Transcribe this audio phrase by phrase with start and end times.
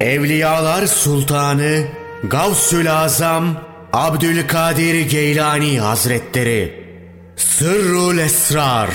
[0.00, 1.84] Evliyalar Sultanı
[2.24, 6.84] Gavsül Azam Abdülkadir Geylani Hazretleri.
[7.36, 8.90] Sırrul Esrar.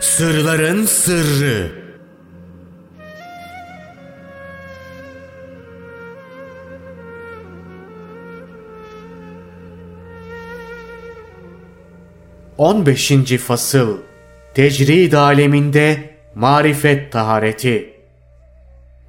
[0.00, 1.72] Sırların Sırrı.
[12.58, 13.98] On beşinci Fasıl.
[14.54, 17.91] Tecrid aleminde marifet tahareti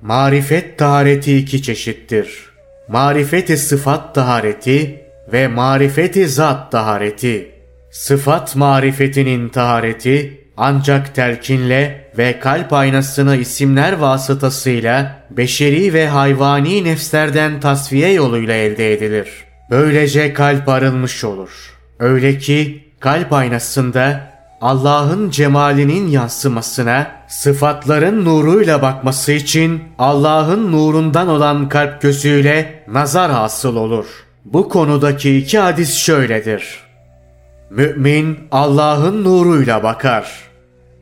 [0.03, 2.45] Marifet tahareti iki çeşittir.
[2.87, 5.01] Marifeti sıfat tahareti
[5.33, 7.51] ve marifeti zat tahareti.
[7.91, 18.11] Sıfat marifetinin tahareti ancak telkinle ve kalp aynasını isimler vasıtasıyla beşeri ve hayvani nefslerden tasfiye
[18.11, 19.29] yoluyla elde edilir.
[19.69, 21.49] Böylece kalp arınmış olur.
[21.99, 24.32] Öyle ki kalp aynasında
[24.63, 34.05] Allah'ın cemalinin yansımasına sıfatların nuruyla bakması için Allah'ın nurundan olan kalp gözüyle nazar hasıl olur.
[34.45, 36.79] Bu konudaki iki hadis şöyledir.
[37.69, 40.31] Mümin Allah'ın nuruyla bakar.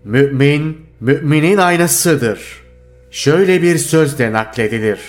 [0.03, 2.39] Mümin, müminin aynasıdır.
[3.11, 4.99] Şöyle bir söz de nakledilir.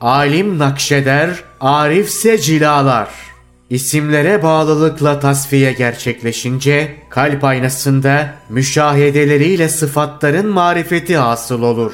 [0.00, 3.27] Alim nakşeder, arifse cilalar.''
[3.70, 11.92] İsimlere bağlılıkla tasfiye gerçekleşince kalp aynasında müşahedeleriyle sıfatların marifeti hasıl olur.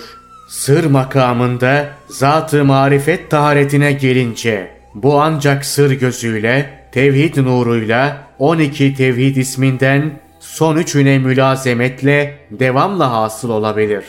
[0.48, 10.20] Sır makamında zat-ı marifet taharetine gelince bu ancak sır gözüyle, tevhid nuruyla 12 tevhid isminden
[10.40, 14.04] son üçüne mülazemetle devamla hasıl olabilir.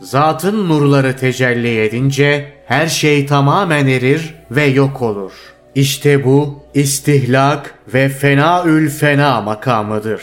[0.00, 8.08] Zatın nurları tecelli edince her şey tamamen erir ve yok olur.'' İşte bu istihlak ve
[8.08, 10.22] fenaül fena makamıdır.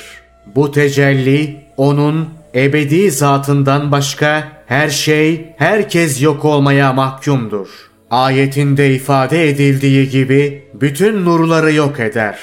[0.55, 7.67] Bu tecelli onun ebedi zatından başka her şey, herkes yok olmaya mahkumdur.
[8.11, 12.37] Ayetinde ifade edildiği gibi bütün nurları yok eder.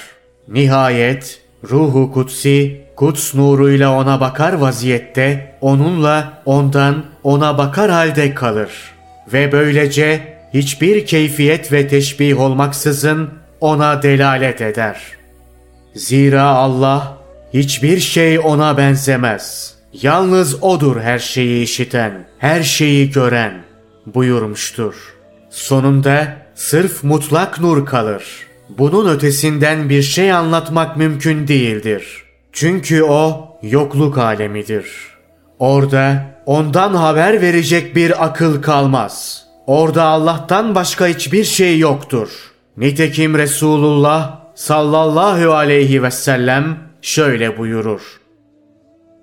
[0.49, 8.71] Nihayet ruhu kutsi, kuts nuruyla ona bakar vaziyette, onunla, ondan, ona bakar halde kalır.
[9.33, 15.03] Ve böylece hiçbir keyfiyet ve teşbih olmaksızın ona delalet eder.
[15.95, 17.19] Zira Allah
[17.55, 19.75] hiçbir şey ona benzemez.
[20.03, 23.63] Yalnız odur her şeyi işiten, her şeyi gören
[24.07, 24.95] buyurmuştur.
[25.51, 28.25] Sonunda sırf mutlak nur kalır.
[28.69, 32.25] Bunun ötesinden bir şey anlatmak mümkün değildir.
[32.53, 34.87] Çünkü o yokluk alemidir.
[35.59, 42.29] Orada ondan haber verecek bir akıl kalmaz.'' Orada Allah'tan başka hiçbir şey yoktur.
[42.77, 48.01] Nitekim Resulullah sallallahu aleyhi ve sellem şöyle buyurur.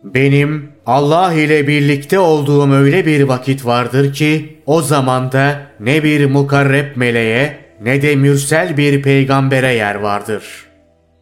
[0.04, 6.96] Benim Allah ile birlikte olduğum öyle bir vakit vardır ki o zamanda ne bir mukarreb
[6.96, 10.44] meleğe ne de mürsel bir peygambere yer vardır.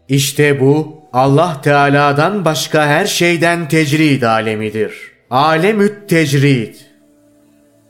[0.07, 4.93] İşte bu Allah Teala'dan başka her şeyden tecrid alemidir.
[5.29, 6.88] Alemüt tecrid.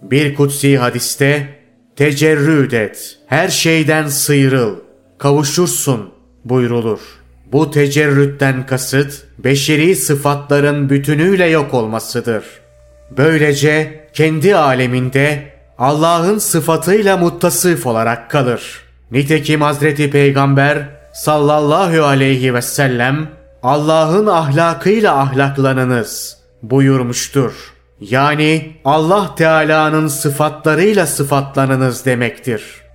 [0.01, 1.47] Bir kutsi hadiste
[1.95, 4.75] tecerrüd et, her şeyden sıyrıl,
[5.17, 6.09] kavuşursun
[6.45, 6.99] buyrulur.
[7.51, 12.43] Bu tecerrütten kasıt beşeri sıfatların bütünüyle yok olmasıdır.
[13.17, 18.83] Böylece kendi aleminde Allah'ın sıfatıyla muttasıf olarak kalır.
[19.11, 23.29] Nitekim Hazreti Peygamber sallallahu aleyhi ve sellem
[23.63, 27.53] Allah'ın ahlakıyla ahlaklanınız buyurmuştur.
[28.01, 32.88] Yani Allah Teala'nın sıfatlarıyla sıfatlanınız demektir.